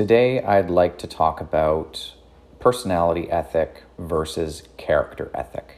[0.00, 2.14] Today, I'd like to talk about
[2.58, 5.76] personality ethic versus character ethic.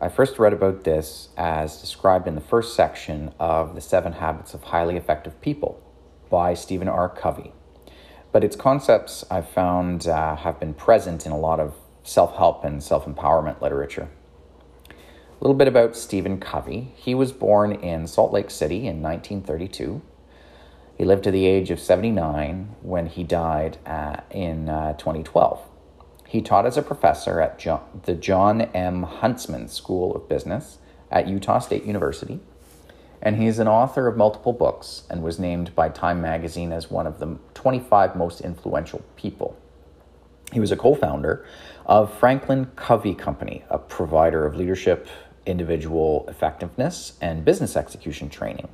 [0.00, 4.54] I first read about this as described in the first section of The Seven Habits
[4.54, 5.80] of Highly Effective People
[6.28, 7.08] by Stephen R.
[7.08, 7.52] Covey.
[8.32, 12.64] But its concepts I've found uh, have been present in a lot of self help
[12.64, 14.08] and self empowerment literature.
[14.90, 14.94] A
[15.40, 16.92] little bit about Stephen Covey.
[16.96, 20.02] He was born in Salt Lake City in 1932.
[20.96, 25.60] He lived to the age of 79 when he died uh, in uh, 2012.
[26.26, 29.02] He taught as a professor at Jon, the Jon M.
[29.02, 30.78] Huntsman School of Business
[31.10, 32.40] at Utah State University,
[33.20, 36.90] and he is an author of multiple books and was named by Time magazine as
[36.90, 39.56] one of the 25 most influential people.
[40.52, 41.44] He was a co founder
[41.84, 45.06] of Franklin Covey Company, a provider of leadership,
[45.44, 48.68] individual effectiveness, and business execution training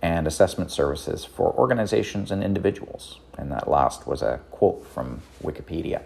[0.00, 3.20] and assessment services for organizations and individuals.
[3.36, 6.02] And that last was a quote from Wikipedia.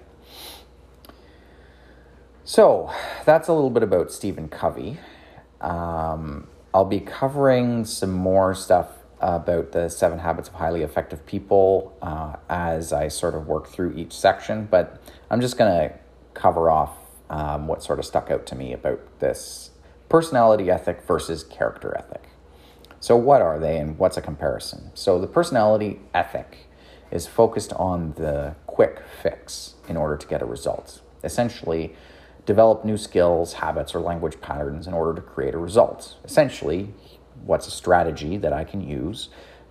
[2.45, 2.91] So
[3.25, 4.99] that's a little bit about Stephen Covey.
[5.61, 8.89] Um, I'll be covering some more stuff
[9.21, 13.95] about the seven habits of highly effective people uh, as I sort of work through
[13.95, 15.01] each section, but
[15.31, 15.95] I'm just going to
[16.35, 16.97] cover off
[17.31, 19.71] um, what sort of stuck out to me about this
[20.09, 22.32] personality ethic versus character ethic.
[23.03, 24.93] So, what are they and what's a comparison?
[24.95, 26.69] So, the personality ethic
[27.11, 31.01] is focused on the quick fix in order to get a result.
[31.25, 31.97] Essentially,
[32.47, 36.15] develop new skills, habits, or language patterns in order to create a result.
[36.23, 36.95] Essentially,
[37.45, 39.31] what's a strategy that I can use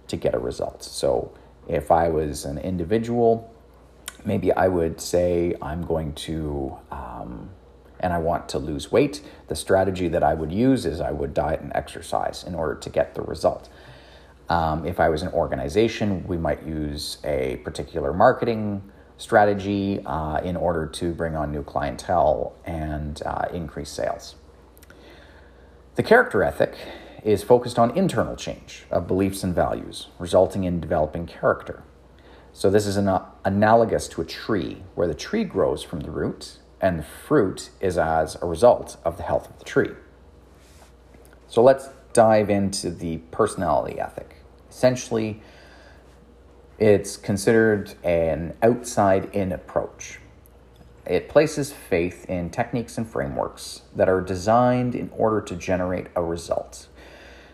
[0.10, 0.84] to get a result?
[0.84, 1.32] So,
[1.70, 3.50] if I was an individual,
[4.26, 7.52] maybe I would say I'm going to, um,
[8.02, 9.22] and I want to lose weight.
[9.48, 12.90] The strategy that I would use is I would diet and exercise in order to
[12.90, 13.70] get the result.
[14.50, 18.82] Um, if I was an organization, we might use a particular marketing
[19.18, 24.36] strategy uh, in order to bring on new clientele and uh, increase sales.
[25.95, 26.76] The character ethic
[27.23, 31.84] is focused on internal change of beliefs and values, resulting in developing character.
[32.52, 33.08] So, this is an,
[33.45, 37.97] analogous to a tree, where the tree grows from the root and the fruit is
[37.97, 39.92] as a result of the health of the tree.
[41.47, 44.37] So, let's dive into the personality ethic.
[44.69, 45.42] Essentially,
[46.80, 50.19] it's considered an outside in approach.
[51.05, 56.23] It places faith in techniques and frameworks that are designed in order to generate a
[56.23, 56.87] result.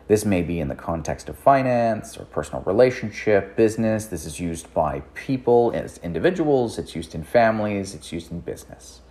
[0.08, 4.06] This may be in the context of finance or personal relationship, business.
[4.06, 9.02] This is used by people as individuals, it's used in families, it's used in business.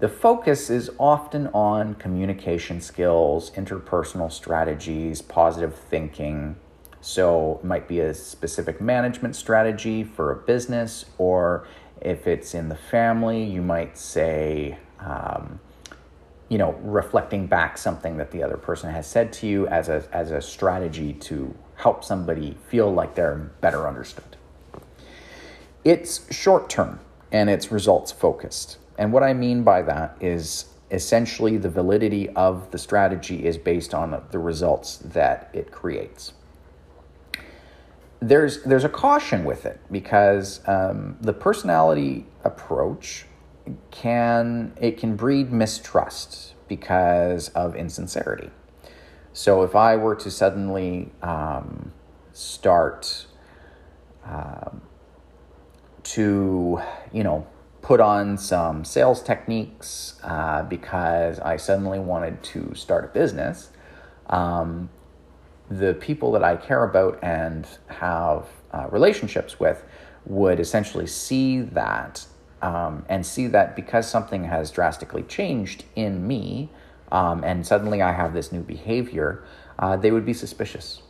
[0.00, 6.56] The focus is often on communication skills, interpersonal strategies, positive thinking,
[7.02, 11.66] so it might be a specific management strategy for a business, or
[12.00, 15.60] if it's in the family, you might say, um,
[16.48, 20.02] you know, reflecting back something that the other person has said to you as a,
[20.12, 24.36] as a strategy to help somebody feel like they're better understood.
[25.84, 27.00] It's short term
[27.30, 28.78] and it's results focused.
[29.00, 33.94] And what I mean by that is essentially the validity of the strategy is based
[33.94, 36.34] on the results that it creates
[38.20, 43.26] there's there's a caution with it because um, the personality approach
[43.90, 48.50] can it can breed mistrust because of insincerity.
[49.32, 51.92] So if I were to suddenly um,
[52.32, 53.26] start
[54.24, 54.82] um,
[56.02, 56.80] to
[57.12, 57.46] you know
[57.82, 63.70] put on some sales techniques uh, because I suddenly wanted to start a business,
[64.28, 64.90] um,
[65.70, 69.84] the people that I care about and have uh, relationships with
[70.26, 72.26] would essentially see that
[72.60, 76.68] um, and see that because something has drastically changed in me
[77.12, 79.42] um, and suddenly I have this new behavior,
[79.78, 81.02] uh, they would be suspicious.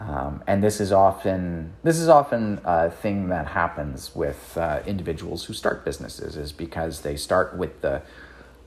[0.00, 5.44] Um, and this is often this is often a thing that happens with uh, individuals
[5.44, 8.00] who start businesses is because they start with the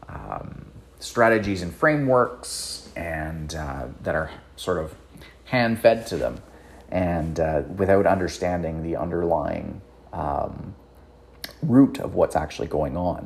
[0.07, 0.67] um,
[0.99, 4.93] strategies and frameworks and uh, that are sort of
[5.45, 6.39] hand fed to them
[6.89, 9.81] and uh, without understanding the underlying
[10.13, 10.75] um,
[11.63, 13.25] root of what's actually going on.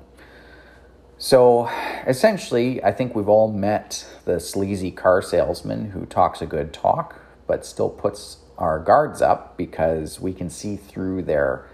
[1.17, 1.67] So
[2.05, 7.19] essentially, I think we've all met the sleazy car salesman who talks a good talk,
[7.47, 11.67] but still puts our guards up because we can see through their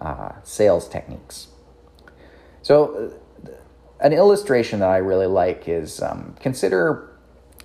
[0.00, 1.48] uh, sales techniques.
[2.62, 3.12] So,
[3.46, 3.50] uh,
[4.00, 7.12] an illustration that I really like is um, consider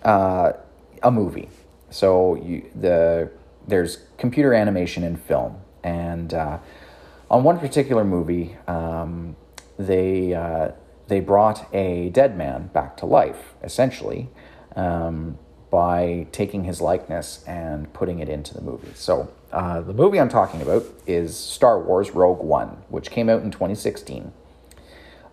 [0.04, 0.54] uh,
[1.02, 1.50] a movie.
[1.90, 3.32] So you, the
[3.68, 6.60] there's computer animation and film, And uh,
[7.30, 9.36] on one particular movie, um,
[9.78, 10.72] they uh,
[11.08, 14.30] they brought a dead man back to life, essentially,
[14.76, 15.38] um,
[15.70, 18.92] by taking his likeness and putting it into the movie.
[18.96, 23.42] So uh, the movie I'm talking about is Star Wars Rogue One, which came out
[23.42, 24.32] in 2016.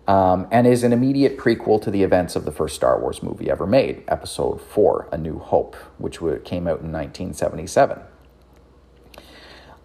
[0.07, 3.49] Um, and is an immediate prequel to the events of the first Star Wars movie
[3.49, 8.01] ever made, Episode 4, A New Hope, which came out in 1977.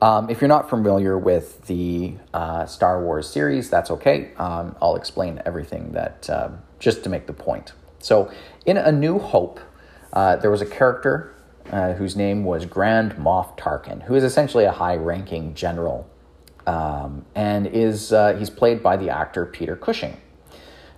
[0.03, 4.33] Um, if you're not familiar with the uh, Star Wars series, that's okay.
[4.37, 7.73] Um, I'll explain everything that uh, just to make the point.
[7.99, 8.31] So,
[8.65, 9.61] in A New Hope,
[10.13, 11.35] uh, there was a character
[11.71, 16.09] uh, whose name was Grand Moff Tarkin, who is essentially a high-ranking general,
[16.67, 20.17] um, and is uh, he's played by the actor Peter Cushing.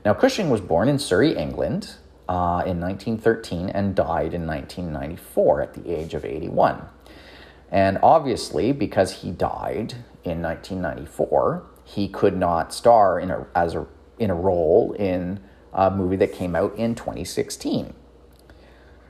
[0.05, 1.97] Now, Cushing was born in Surrey, England,
[2.29, 6.83] uh, in 1913 and died in 1994 at the age of 81.
[7.71, 9.95] And obviously, because he died
[10.25, 13.87] in 1994, he could not star in a, as a,
[14.19, 15.41] in a role in
[15.73, 17.93] a movie that came out in 2016.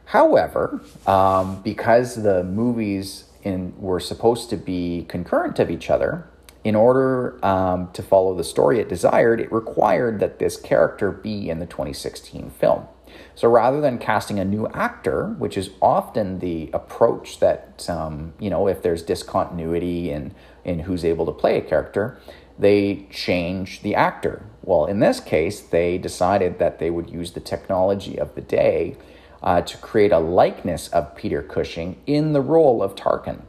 [0.07, 6.27] However, um, because the movies in, were supposed to be concurrent of each other,
[6.65, 11.51] in order um, to follow the story it desired, it required that this character be
[11.51, 12.87] in the 2016 film.
[13.35, 18.49] So rather than casting a new actor, which is often the approach that, um, you
[18.49, 20.35] know, if there's discontinuity in,
[20.65, 22.19] in who's able to play a character,
[22.59, 24.45] they change the actor.
[24.63, 28.97] Well, in this case, they decided that they would use the technology of the day
[29.43, 33.43] uh, to create a likeness of Peter Cushing in the role of Tarkin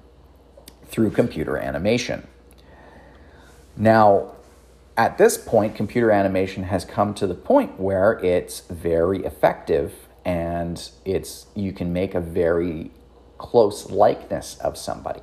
[0.86, 2.28] through computer animation.
[3.78, 4.34] Now,
[4.96, 9.94] at this point, computer animation has come to the point where it's very effective
[10.26, 12.92] and it's you can make a very
[13.38, 15.22] close likeness of somebody.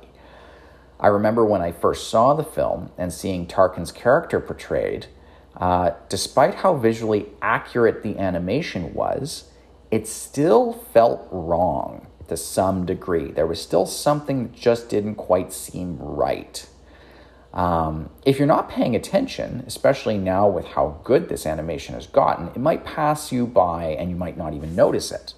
[0.99, 5.07] I remember when I first saw the film and seeing Tarkin's character portrayed,
[5.57, 9.50] uh, despite how visually accurate the animation was,
[9.91, 13.29] it still felt wrong to some degree.
[13.29, 16.65] There was still something that just didn't quite seem right.
[17.53, 22.47] Um, if you're not paying attention, especially now with how good this animation has gotten,
[22.47, 25.33] it might pass you by and you might not even notice it.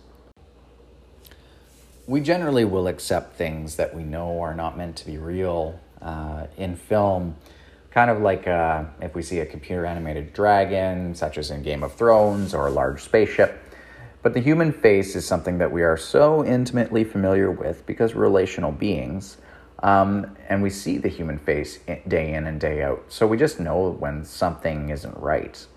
[2.05, 6.45] We generally will accept things that we know are not meant to be real uh,
[6.57, 7.37] in film,
[7.89, 11.81] kind of like uh, if we see a computer animated dragon, such as in Game
[11.81, 13.62] of Thrones, or a large spaceship.
[14.23, 18.23] But the human face is something that we are so intimately familiar with because we're
[18.23, 19.37] relational beings
[19.83, 23.03] um, and we see the human face day in and day out.
[23.09, 25.67] So we just know when something isn't right.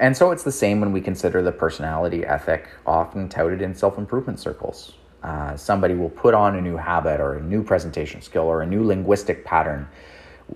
[0.00, 3.96] And so it's the same when we consider the personality ethic often touted in self
[3.96, 4.94] improvement circles.
[5.22, 8.66] Uh, somebody will put on a new habit or a new presentation skill or a
[8.66, 9.88] new linguistic pattern.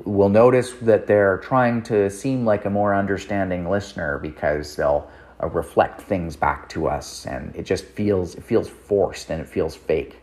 [0.04, 5.10] We'll notice that they're trying to seem like a more understanding listener because they'll
[5.42, 9.48] uh, reflect things back to us and it just feels it feels forced and it
[9.48, 10.18] feels fake.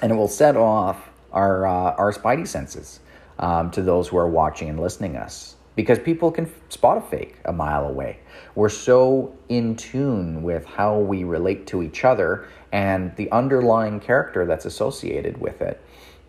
[0.00, 3.00] And it will set off our uh, our spidey senses
[3.38, 7.36] um, to those who are watching and listening us because people can spot a fake
[7.44, 8.18] a mile away.
[8.54, 14.46] We're so in tune with how we relate to each other and the underlying character
[14.46, 15.80] that's associated with it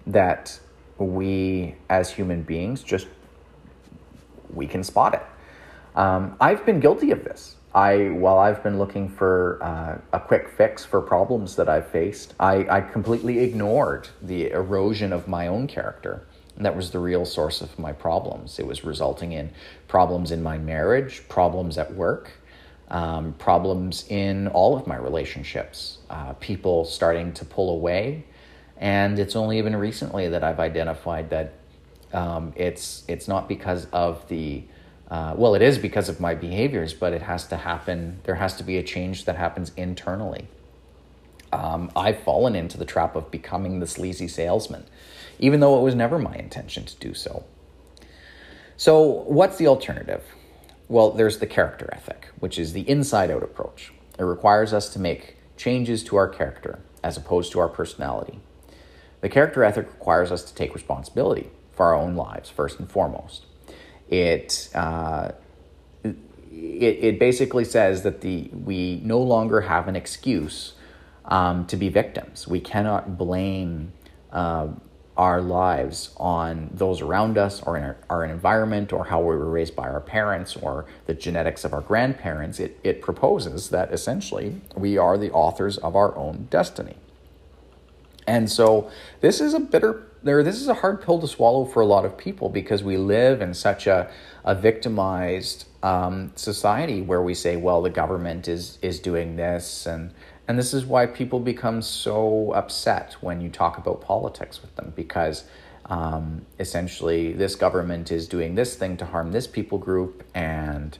[0.07, 0.59] that
[0.97, 3.07] we as human beings just
[4.53, 5.23] we can spot it.
[5.95, 7.55] Um, I've been guilty of this.
[7.75, 12.35] I, while I've been looking for uh, a quick fix for problems that I've faced,
[12.39, 16.25] I, I completely ignored the erosion of my own character.
[16.55, 18.59] And that was the real source of my problems.
[18.59, 19.51] It was resulting in
[19.87, 22.31] problems in my marriage, problems at work,
[22.89, 28.25] um, problems in all of my relationships, uh, people starting to pull away.
[28.77, 31.53] And it's only even recently that I've identified that
[32.11, 34.63] um, it's, it's not because of the
[35.13, 38.19] uh, well, it is because of my behaviors, but it has to happen.
[38.23, 40.47] There has to be a change that happens internally.
[41.51, 44.85] Um, I've fallen into the trap of becoming the sleazy salesman,
[45.37, 47.43] even though it was never my intention to do so.
[48.75, 50.23] So, what's the alternative?
[50.87, 53.93] Well, there's the character ethic, which is the inside out approach.
[54.17, 58.39] It requires us to make changes to our character as opposed to our personality.
[59.21, 63.45] The character ethic requires us to take responsibility for our own lives, first and foremost.
[64.09, 65.31] It, uh,
[66.03, 66.13] it,
[66.51, 70.73] it basically says that the we no longer have an excuse
[71.25, 72.47] um, to be victims.
[72.47, 73.93] We cannot blame
[74.31, 74.67] uh,
[75.15, 79.49] our lives on those around us or in our, our, environment or how we were
[79.49, 82.59] raised by our parents or the genetics of our grandparents.
[82.59, 86.95] It, it proposes that essentially we are the authors of our own destiny.
[88.25, 88.89] And so
[89.21, 92.05] this is a bitter there this is a hard pill to swallow for a lot
[92.05, 94.09] of people because we live in such a,
[94.43, 99.85] a victimized um, society where we say, well, the government is is doing this.
[99.85, 100.13] And
[100.47, 104.93] and this is why people become so upset when you talk about politics with them
[104.95, 105.43] because
[105.85, 110.23] um, essentially this government is doing this thing to harm this people group.
[110.33, 110.97] And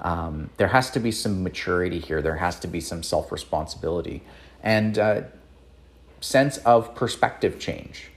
[0.00, 2.22] um, there has to be some maturity here.
[2.22, 4.22] There has to be some self-responsibility.
[4.62, 5.22] And uh,
[6.20, 8.10] sense of perspective change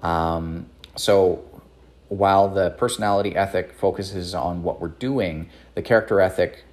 [0.00, 1.42] um, so
[2.08, 6.64] while the personality ethic focuses on what we're doing the character ethic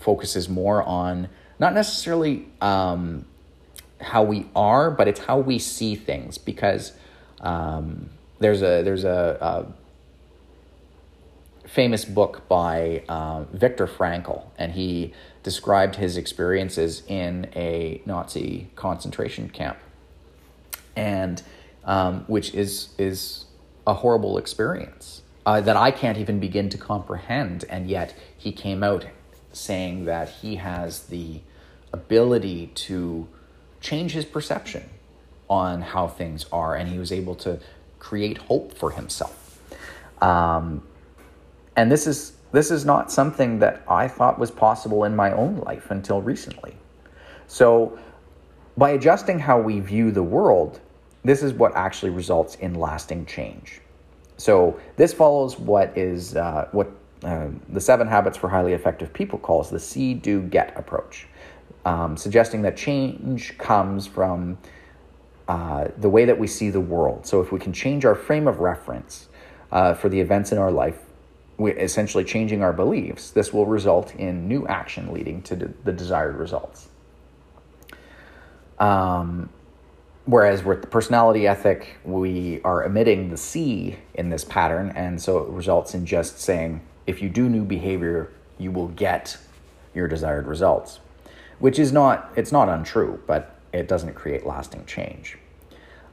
[0.00, 3.26] focuses more on not necessarily um,
[4.00, 6.38] how we are, but it's how we see things.
[6.38, 6.92] Because
[7.40, 9.66] um, there's a there's a,
[11.64, 15.12] a famous book by uh, Viktor Frankl, and he
[15.42, 19.78] described his experiences in a Nazi concentration camp,
[20.96, 21.42] and
[21.84, 23.46] um, which is is
[23.86, 27.64] a horrible experience uh, that I can't even begin to comprehend.
[27.68, 29.06] And yet he came out
[29.52, 31.40] saying that he has the
[31.92, 33.26] ability to
[33.80, 34.88] change his perception
[35.48, 37.58] on how things are, and he was able to
[37.98, 39.60] create hope for himself.
[40.22, 40.82] Um,
[41.74, 45.58] and this is this is not something that I thought was possible in my own
[45.58, 46.76] life until recently.
[47.46, 47.98] So,
[48.76, 50.80] by adjusting how we view the world,
[51.24, 53.80] this is what actually results in lasting change.
[54.36, 56.90] So, this follows what is uh, what
[57.22, 61.26] uh, the Seven Habits for Highly Effective People calls the see, do, get approach
[61.84, 64.58] um, suggesting that change comes from
[65.48, 67.26] uh, the way that we see the world.
[67.26, 69.28] So, if we can change our frame of reference
[69.72, 70.98] uh, for the events in our life,
[71.56, 76.36] we essentially changing our beliefs, this will result in new action leading to the desired
[76.36, 76.88] results.
[78.78, 79.50] Um,
[80.30, 85.38] whereas with the personality ethic, we are omitting the C in this pattern, and so
[85.38, 89.36] it results in just saying, if you do new behavior, you will get
[89.94, 91.00] your desired results
[91.60, 95.38] which is not it's not untrue, but it doesn't create lasting change.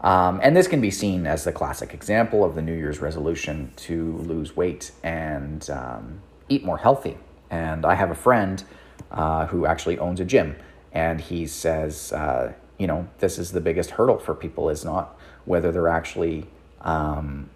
[0.01, 3.71] Um, and this can be seen as the classic example of the New Year's resolution
[3.77, 7.17] to lose weight and um, eat more healthy.
[7.49, 8.63] And I have a friend
[9.09, 10.55] uh, who actually owns a gym,
[10.91, 15.17] and he says, uh, you know, this is the biggest hurdle for people is not
[15.45, 16.45] whether they're actually
[16.81, 17.49] um,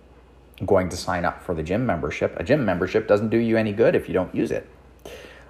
[0.66, 2.34] going to sign up for the gym membership.
[2.38, 4.68] A gym membership doesn't do you any good if you don't use it.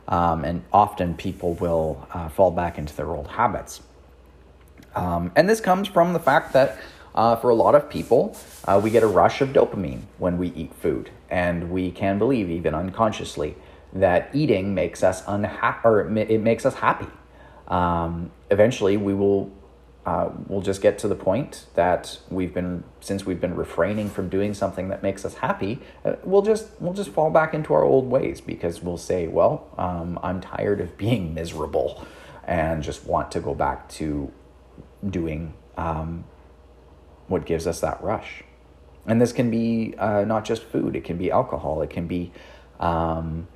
[0.07, 3.81] Um, and often people will uh, fall back into their old habits.
[4.95, 6.77] Um, and this comes from the fact that
[7.15, 8.35] uh, for a lot of people,
[8.65, 11.09] uh, we get a rush of dopamine when we eat food.
[11.29, 13.55] And we can believe, even unconsciously,
[13.93, 17.07] that eating makes us unhappy or it makes us happy.
[17.67, 19.51] Um, eventually, we will
[20.05, 24.29] uh, we'll just get to the point that we've been since we've been refraining from
[24.29, 27.83] doing something that makes us happy uh, we'll just we'll just fall back into our
[27.83, 32.05] old ways because we'll say well um, i'm tired of being miserable
[32.45, 34.31] and just want to go back to
[35.07, 36.23] doing um,
[37.27, 38.43] what gives us that rush.
[39.07, 40.95] And this can be uh, not just food.
[40.95, 41.81] It can be alcohol.
[41.81, 42.31] It can be
[42.79, 43.47] um,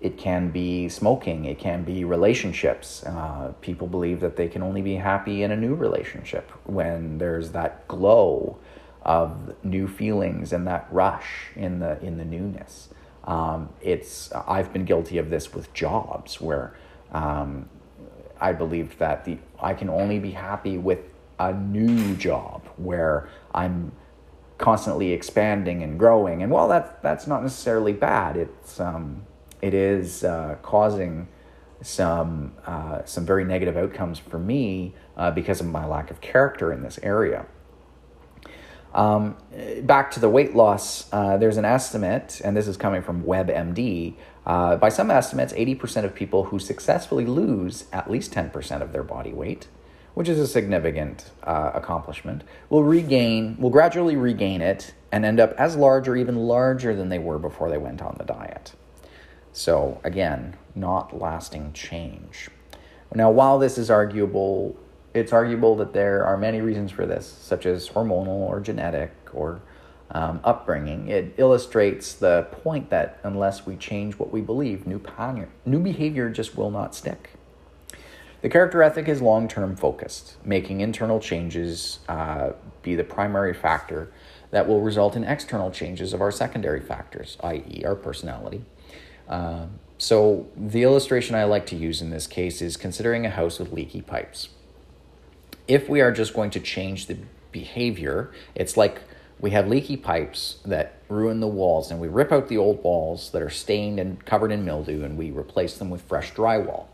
[0.00, 3.02] it can be smoking, it can be relationships.
[3.04, 7.50] Uh, people believe that they can only be happy in a new relationship when there's
[7.50, 8.58] that glow
[9.02, 12.90] of new feelings and that rush in the in the newness.
[13.24, 16.74] Um, it's I've been guilty of this with jobs where
[17.10, 17.68] um,
[18.40, 21.00] I believed that the I can only be happy with
[21.40, 23.92] a new job where I'm
[24.58, 26.42] constantly expanding and growing.
[26.42, 29.24] And while that that's not necessarily bad, it's um,
[29.60, 31.28] it is uh, causing
[31.80, 36.72] some uh, some very negative outcomes for me uh, because of my lack of character
[36.72, 37.46] in this area.
[38.94, 39.36] Um,
[39.82, 44.14] back to the weight loss, uh, there's an estimate, and this is coming from WebMD.
[44.46, 49.02] Uh, by some estimates, 80% of people who successfully lose at least 10% of their
[49.02, 49.68] body weight,
[50.14, 55.52] which is a significant uh, accomplishment, will regain, will gradually regain it and end up
[55.52, 58.72] as large or even larger than they were before they went on the diet.
[59.52, 62.48] So, again, not lasting change.
[63.14, 64.76] Now, while this is arguable,
[65.14, 69.60] it's arguable that there are many reasons for this, such as hormonal or genetic or
[70.10, 71.08] um, upbringing.
[71.08, 76.30] It illustrates the point that unless we change what we believe, new, pattern, new behavior
[76.30, 77.30] just will not stick.
[78.40, 82.52] The character ethic is long term focused, making internal changes uh,
[82.82, 84.12] be the primary factor
[84.50, 88.64] that will result in external changes of our secondary factors, i.e., our personality
[89.28, 93.58] um, so the illustration I like to use in this case is considering a house
[93.58, 94.48] with leaky pipes.
[95.66, 97.16] if we are just going to change the
[97.52, 99.02] behavior, it's like
[99.38, 103.30] we have leaky pipes that ruin the walls, and we rip out the old walls
[103.30, 106.86] that are stained and covered in mildew, and we replace them with fresh drywall.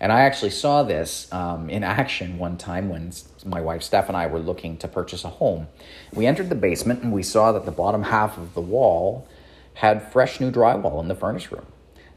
[0.00, 3.12] And I actually saw this um, in action one time when
[3.44, 5.68] my wife Steph and I were looking to purchase a home.
[6.12, 9.28] We entered the basement and we saw that the bottom half of the wall
[9.74, 11.66] had fresh new drywall in the furnace room.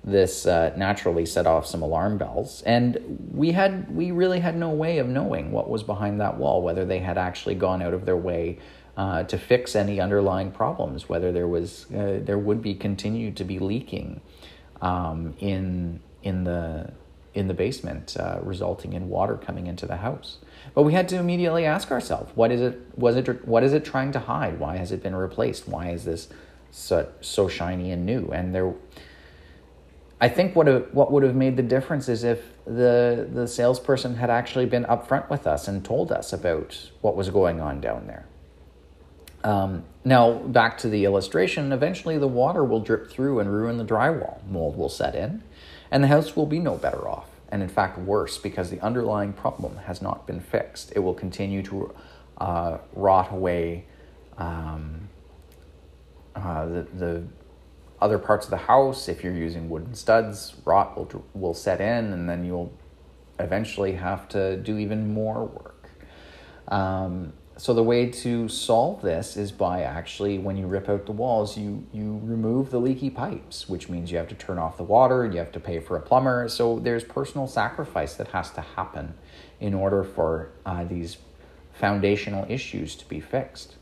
[0.03, 4.69] This uh, naturally set off some alarm bells, and we had we really had no
[4.69, 8.05] way of knowing what was behind that wall, whether they had actually gone out of
[8.05, 8.59] their way
[8.97, 13.45] uh, to fix any underlying problems, whether there was uh, there would be continued to
[13.45, 14.19] be leaking
[14.81, 16.91] um, in in the
[17.33, 20.37] in the basement, uh, resulting in water coming into the house.
[20.75, 22.79] But we had to immediately ask ourselves, what is it?
[22.95, 24.59] Was it what is it trying to hide?
[24.59, 25.67] Why has it been replaced?
[25.67, 26.27] Why is this
[26.73, 28.27] so, so shiny and new?
[28.33, 28.73] And there,
[30.19, 34.29] I think what what would have made the difference is if the the salesperson had
[34.29, 38.25] actually been upfront with us and told us about what was going on down there.
[39.43, 43.85] Um, now, back to the illustration, eventually the water will drip through and ruin the
[43.85, 44.43] drywall.
[44.47, 45.43] Mold will set in,
[45.91, 49.33] and the house will be no better off, and in fact worse, because the underlying
[49.33, 50.93] problem has not been fixed.
[50.95, 51.93] It will continue to
[52.37, 53.85] uh, rot away
[54.37, 55.02] um,
[56.35, 57.23] uh, the, the
[58.01, 59.07] other parts of the house.
[59.07, 62.71] If you're using wooden studs, rot will, will set in, and then you'll
[63.39, 65.89] eventually have to do even more work.
[66.67, 71.11] Um, so the way to solve this is by actually when you rip out the
[71.11, 74.83] walls you you remove the leaky pipes which means you have to turn off the
[74.83, 78.49] water and you have to pay for a plumber so there's personal sacrifice that has
[78.51, 79.13] to happen
[79.59, 81.17] in order for uh, these
[81.73, 83.75] foundational issues to be fixed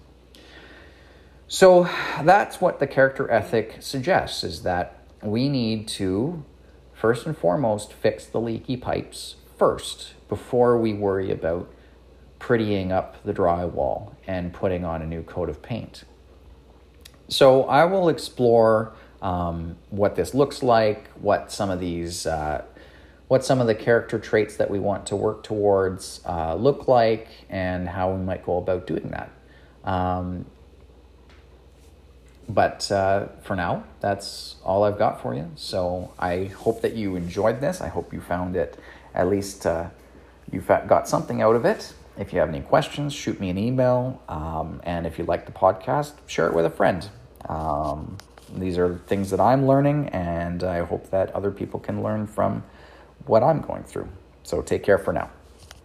[1.54, 1.84] so
[2.24, 6.46] that's what the character ethic suggests is that we need to
[6.94, 11.70] first and foremost fix the leaky pipes first before we worry about
[12.40, 16.06] prettying up the drywall and putting on a new coat of paint.
[17.28, 22.64] So I will explore um, what this looks like, what some of these, uh,
[23.28, 27.28] what some of the character traits that we want to work towards uh, look like,
[27.50, 29.30] and how we might go about doing that.
[29.84, 30.46] Um,
[32.54, 35.50] but uh, for now, that's all I've got for you.
[35.56, 37.82] So I hope that you enjoyed this.
[37.82, 38.78] I hope you found it
[39.14, 39.90] at least uh,
[40.52, 41.94] you got something out of it.
[42.18, 44.22] If you have any questions, shoot me an email.
[44.28, 47.08] Um, and if you like the podcast, share it with a friend.
[47.48, 48.18] Um,
[48.54, 52.64] these are things that I'm learning, and I hope that other people can learn from
[53.26, 54.10] what I'm going through.
[54.44, 55.30] So take care for now.